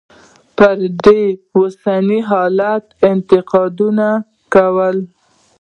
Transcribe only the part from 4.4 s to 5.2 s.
کول.